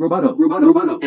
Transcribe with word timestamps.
Roboto, 0.00 0.34
roboto, 0.34 0.98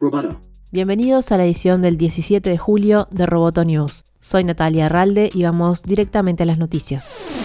roboto. 0.00 0.28
Bienvenidos 0.72 1.30
a 1.30 1.36
la 1.36 1.44
edición 1.44 1.82
del 1.82 1.96
17 1.96 2.50
de 2.50 2.58
julio 2.58 3.06
de 3.12 3.24
Roboto 3.24 3.64
News. 3.64 4.02
Soy 4.20 4.42
Natalia 4.42 4.86
Arralde 4.86 5.30
y 5.32 5.44
vamos 5.44 5.84
directamente 5.84 6.42
a 6.42 6.46
las 6.46 6.58
noticias. 6.58 7.39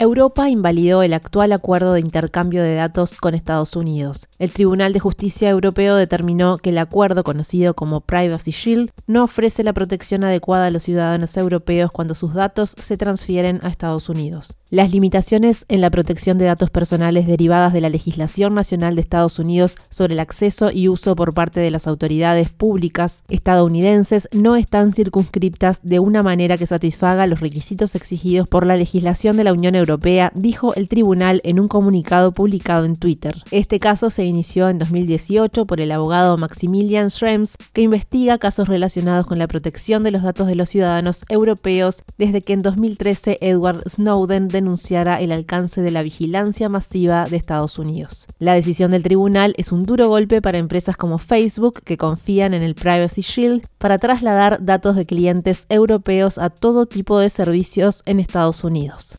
Europa 0.00 0.48
invalidó 0.48 1.02
el 1.02 1.12
actual 1.12 1.50
acuerdo 1.50 1.92
de 1.92 1.98
intercambio 1.98 2.62
de 2.62 2.76
datos 2.76 3.18
con 3.18 3.34
Estados 3.34 3.74
Unidos. 3.74 4.28
El 4.38 4.52
Tribunal 4.52 4.92
de 4.92 5.00
Justicia 5.00 5.50
Europeo 5.50 5.96
determinó 5.96 6.56
que 6.56 6.70
el 6.70 6.78
acuerdo, 6.78 7.24
conocido 7.24 7.74
como 7.74 8.00
Privacy 8.00 8.52
Shield, 8.52 8.92
no 9.08 9.24
ofrece 9.24 9.64
la 9.64 9.72
protección 9.72 10.22
adecuada 10.22 10.66
a 10.66 10.70
los 10.70 10.84
ciudadanos 10.84 11.36
europeos 11.36 11.90
cuando 11.92 12.14
sus 12.14 12.32
datos 12.32 12.76
se 12.80 12.96
transfieren 12.96 13.58
a 13.64 13.70
Estados 13.70 14.08
Unidos. 14.08 14.56
Las 14.70 14.92
limitaciones 14.92 15.64
en 15.68 15.80
la 15.80 15.90
protección 15.90 16.38
de 16.38 16.44
datos 16.44 16.70
personales 16.70 17.26
derivadas 17.26 17.72
de 17.72 17.80
la 17.80 17.88
legislación 17.88 18.54
nacional 18.54 18.94
de 18.94 19.00
Estados 19.00 19.40
Unidos 19.40 19.76
sobre 19.90 20.12
el 20.12 20.20
acceso 20.20 20.70
y 20.70 20.88
uso 20.88 21.16
por 21.16 21.34
parte 21.34 21.58
de 21.58 21.72
las 21.72 21.88
autoridades 21.88 22.50
públicas 22.50 23.24
estadounidenses 23.28 24.28
no 24.32 24.54
están 24.54 24.92
circunscriptas 24.92 25.80
de 25.82 25.98
una 25.98 26.22
manera 26.22 26.56
que 26.56 26.66
satisfaga 26.66 27.26
los 27.26 27.40
requisitos 27.40 27.96
exigidos 27.96 28.46
por 28.46 28.64
la 28.64 28.76
legislación 28.76 29.36
de 29.36 29.44
la 29.44 29.54
Unión 29.54 29.74
Europea 29.74 29.87
Dijo 30.34 30.74
el 30.74 30.88
tribunal 30.88 31.40
en 31.44 31.58
un 31.58 31.68
comunicado 31.68 32.32
publicado 32.32 32.84
en 32.84 32.96
Twitter. 32.96 33.42
Este 33.50 33.78
caso 33.78 34.10
se 34.10 34.24
inició 34.24 34.68
en 34.68 34.78
2018 34.78 35.64
por 35.64 35.80
el 35.80 35.92
abogado 35.92 36.36
Maximilian 36.36 37.10
Schrems, 37.10 37.54
que 37.72 37.82
investiga 37.82 38.38
casos 38.38 38.68
relacionados 38.68 39.26
con 39.26 39.38
la 39.38 39.46
protección 39.46 40.02
de 40.02 40.10
los 40.10 40.22
datos 40.22 40.46
de 40.46 40.56
los 40.56 40.68
ciudadanos 40.68 41.24
europeos 41.28 42.02
desde 42.18 42.42
que 42.42 42.52
en 42.52 42.60
2013 42.60 43.38
Edward 43.40 43.82
Snowden 43.88 44.48
denunciara 44.48 45.16
el 45.16 45.32
alcance 45.32 45.80
de 45.80 45.90
la 45.90 46.02
vigilancia 46.02 46.68
masiva 46.68 47.24
de 47.24 47.36
Estados 47.36 47.78
Unidos. 47.78 48.26
La 48.38 48.54
decisión 48.54 48.90
del 48.90 49.02
tribunal 49.02 49.54
es 49.56 49.72
un 49.72 49.84
duro 49.84 50.08
golpe 50.08 50.42
para 50.42 50.58
empresas 50.58 50.96
como 50.96 51.18
Facebook 51.18 51.80
que 51.84 51.96
confían 51.96 52.54
en 52.54 52.62
el 52.62 52.74
Privacy 52.74 53.22
Shield 53.22 53.66
para 53.78 53.98
trasladar 53.98 54.64
datos 54.64 54.96
de 54.96 55.06
clientes 55.06 55.66
europeos 55.68 56.38
a 56.38 56.50
todo 56.50 56.86
tipo 56.86 57.18
de 57.18 57.30
servicios 57.30 58.02
en 58.04 58.20
Estados 58.20 58.64
Unidos. 58.64 59.16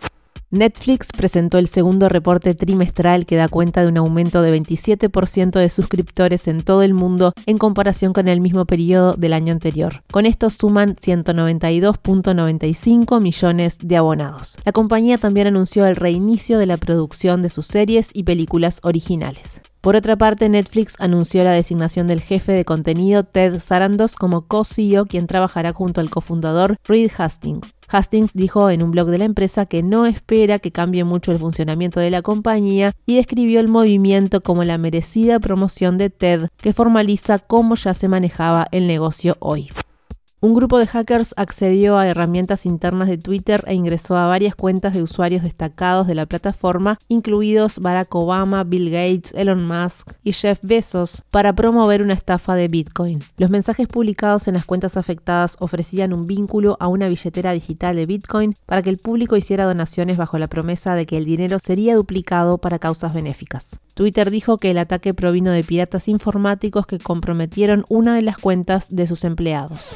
Netflix 0.51 1.09
presentó 1.15 1.59
el 1.59 1.67
segundo 1.67 2.09
reporte 2.09 2.55
trimestral 2.55 3.27
que 3.27 3.35
da 3.35 3.47
cuenta 3.47 3.83
de 3.83 3.89
un 3.89 3.97
aumento 3.97 4.41
de 4.41 4.59
27% 4.59 5.59
de 5.59 5.69
suscriptores 5.69 6.47
en 6.47 6.61
todo 6.61 6.81
el 6.81 6.95
mundo 6.95 7.33
en 7.45 7.59
comparación 7.59 8.13
con 8.13 8.27
el 8.27 8.41
mismo 8.41 8.65
periodo 8.65 9.13
del 9.13 9.33
año 9.33 9.53
anterior. 9.53 10.01
Con 10.11 10.25
esto 10.25 10.49
suman 10.49 10.95
192.95 10.95 13.21
millones 13.21 13.77
de 13.77 13.97
abonados. 13.97 14.57
La 14.65 14.71
compañía 14.71 15.19
también 15.19 15.45
anunció 15.45 15.85
el 15.85 15.95
reinicio 15.95 16.57
de 16.57 16.65
la 16.65 16.77
producción 16.77 17.43
de 17.43 17.51
sus 17.51 17.67
series 17.67 18.09
y 18.13 18.23
películas 18.23 18.79
originales. 18.81 19.61
Por 19.81 19.95
otra 19.95 20.17
parte, 20.17 20.49
Netflix 20.49 20.95
anunció 20.99 21.41
la 21.45 21.53
designación 21.53 22.05
del 22.05 22.19
jefe 22.19 22.51
de 22.51 22.65
contenido 22.65 23.23
Ted 23.23 23.61
Sarandos 23.61 24.15
como 24.17 24.41
co-CEO, 24.41 25.05
quien 25.05 25.25
trabajará 25.25 25.71
junto 25.71 26.01
al 26.01 26.09
cofundador 26.09 26.75
Reed 26.85 27.11
Hastings. 27.17 27.73
Hastings 27.87 28.33
dijo 28.33 28.69
en 28.69 28.83
un 28.83 28.91
blog 28.91 29.07
de 29.07 29.19
la 29.19 29.25
empresa 29.25 29.65
que 29.65 29.81
no 29.81 30.05
espera 30.05 30.59
que 30.59 30.71
cambie 30.71 31.05
mucho 31.05 31.31
el 31.31 31.39
funcionamiento 31.39 32.01
de 32.01 32.11
la 32.11 32.21
compañía 32.21 32.91
y 33.05 33.15
describió 33.15 33.61
el 33.61 33.69
movimiento 33.69 34.41
como 34.41 34.65
la 34.65 34.77
merecida 34.77 35.39
promoción 35.39 35.97
de 35.97 36.09
Ted, 36.09 36.49
que 36.57 36.73
formaliza 36.73 37.39
cómo 37.39 37.75
ya 37.75 37.93
se 37.93 38.09
manejaba 38.09 38.67
el 38.71 38.85
negocio 38.85 39.37
hoy. 39.39 39.69
Un 40.41 40.53
grupo 40.53 40.79
de 40.79 40.87
hackers 40.87 41.33
accedió 41.35 41.97
a 41.97 42.07
herramientas 42.07 42.65
internas 42.65 43.09
de 43.09 43.17
Twitter 43.17 43.61
e 43.67 43.75
ingresó 43.75 44.15
a 44.15 44.29
varias 44.29 44.55
cuentas 44.55 44.93
de 44.93 45.03
usuarios 45.03 45.43
destacados 45.43 46.07
de 46.07 46.15
la 46.15 46.27
plataforma, 46.27 46.97
incluidos 47.09 47.77
Barack 47.79 48.15
Obama, 48.15 48.63
Bill 48.63 48.89
Gates, 48.89 49.33
Elon 49.35 49.67
Musk 49.67 50.13
y 50.23 50.31
Jeff 50.31 50.59
Bezos, 50.63 51.23
para 51.29 51.51
promover 51.51 52.01
una 52.01 52.13
estafa 52.13 52.55
de 52.55 52.69
Bitcoin. 52.69 53.19
Los 53.37 53.49
mensajes 53.49 53.89
publicados 53.89 54.47
en 54.47 54.53
las 54.53 54.63
cuentas 54.63 54.95
afectadas 54.95 55.57
ofrecían 55.59 56.13
un 56.13 56.25
vínculo 56.25 56.77
a 56.79 56.87
una 56.87 57.09
billetera 57.09 57.51
digital 57.51 57.97
de 57.97 58.05
Bitcoin 58.05 58.53
para 58.65 58.81
que 58.81 58.91
el 58.91 58.97
público 58.97 59.35
hiciera 59.35 59.65
donaciones 59.65 60.15
bajo 60.15 60.37
la 60.37 60.47
promesa 60.47 60.95
de 60.95 61.05
que 61.05 61.17
el 61.17 61.25
dinero 61.25 61.57
sería 61.61 61.95
duplicado 61.95 62.59
para 62.59 62.79
causas 62.79 63.13
benéficas. 63.13 63.81
Twitter 63.99 64.31
dijo 64.31 64.55
que 64.55 64.71
el 64.71 64.77
ataque 64.77 65.13
provino 65.13 65.51
de 65.51 65.61
piratas 65.61 66.07
informáticos 66.07 66.87
que 66.87 66.99
comprometieron 66.99 67.83
una 67.89 68.15
de 68.15 68.21
las 68.21 68.37
cuentas 68.37 68.95
de 68.95 69.05
sus 69.05 69.25
empleados. 69.25 69.89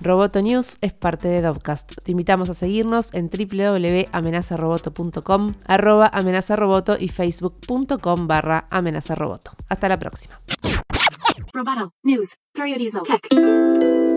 Roboto 0.00 0.42
News 0.42 0.78
es 0.80 0.94
parte 0.94 1.28
de 1.28 1.40
Dovcast. 1.40 1.92
Te 2.02 2.10
invitamos 2.10 2.50
a 2.50 2.54
seguirnos 2.54 3.14
en 3.14 3.30
www.amenazaroboto.com, 3.30 5.54
arroba 5.68 6.10
amenazaroboto 6.12 6.96
y 6.98 7.06
facebook.com 7.06 8.26
barra 8.26 8.66
amenazaroboto. 8.68 9.52
Hasta 9.68 9.88
la 9.88 9.96
próxima. 9.96 10.40
Roboto 11.52 11.94
News, 12.02 12.30
Tech. 12.52 14.07